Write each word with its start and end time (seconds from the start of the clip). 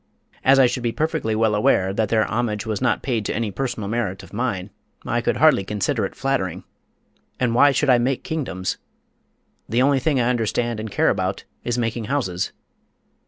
As 0.43 0.57
I 0.57 0.65
should 0.65 0.81
be 0.81 0.91
perfectly 0.91 1.35
well 1.35 1.53
aware 1.53 1.93
that 1.93 2.09
their 2.09 2.25
homage 2.25 2.65
was 2.65 2.81
not 2.81 3.03
paid 3.03 3.23
to 3.27 3.35
any 3.35 3.51
personal 3.51 3.87
merit 3.87 4.23
of 4.23 4.33
mine, 4.33 4.71
I 5.05 5.21
could 5.21 5.37
hardly 5.37 5.63
consider 5.63 6.05
it 6.07 6.15
flattering. 6.15 6.63
And 7.39 7.53
why 7.53 7.71
should 7.71 7.91
I 7.91 7.99
make 7.99 8.23
kingdoms? 8.23 8.79
The 9.69 9.83
only 9.83 9.99
thing 9.99 10.19
I 10.19 10.27
understand 10.29 10.79
and 10.79 10.89
care 10.89 11.09
about 11.09 11.43
is 11.63 11.77
making 11.77 12.05
houses. 12.05 12.51